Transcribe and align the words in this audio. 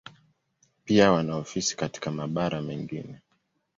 Pia 0.85 1.11
wana 1.11 1.35
ofisi 1.37 1.77
katika 1.77 2.11
mabara 2.11 2.61
mengine. 2.61 3.21